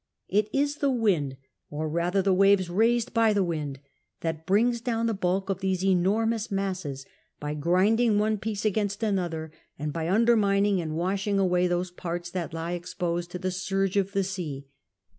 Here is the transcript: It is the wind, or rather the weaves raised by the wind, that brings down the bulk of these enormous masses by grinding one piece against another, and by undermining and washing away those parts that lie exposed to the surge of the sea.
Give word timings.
It 0.29 0.49
is 0.51 0.77
the 0.77 0.89
wind, 0.89 1.37
or 1.69 1.87
rather 1.87 2.23
the 2.23 2.33
weaves 2.33 2.71
raised 2.71 3.13
by 3.13 3.33
the 3.33 3.43
wind, 3.43 3.79
that 4.21 4.47
brings 4.47 4.81
down 4.81 5.05
the 5.05 5.13
bulk 5.13 5.47
of 5.47 5.59
these 5.59 5.85
enormous 5.85 6.49
masses 6.49 7.05
by 7.39 7.53
grinding 7.53 8.17
one 8.17 8.39
piece 8.39 8.65
against 8.65 9.03
another, 9.03 9.51
and 9.77 9.93
by 9.93 10.09
undermining 10.09 10.81
and 10.81 10.97
washing 10.97 11.37
away 11.37 11.67
those 11.67 11.91
parts 11.91 12.31
that 12.31 12.51
lie 12.51 12.71
exposed 12.71 13.29
to 13.29 13.37
the 13.37 13.51
surge 13.51 13.95
of 13.95 14.13
the 14.13 14.23
sea. 14.23 14.65